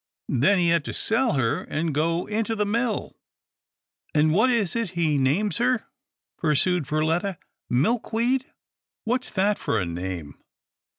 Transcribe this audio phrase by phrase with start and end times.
[0.29, 3.19] Then he had to sell her, and go into the mill."
[4.15, 5.85] "An' what is it he names her?"
[6.39, 7.37] pursued Per letta.
[7.69, 8.45] "Milkweed—
[9.05, 10.39] what's that for a name?"